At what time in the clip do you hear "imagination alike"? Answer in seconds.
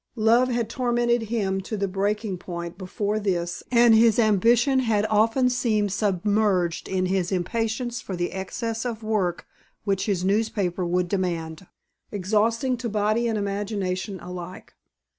13.37-14.73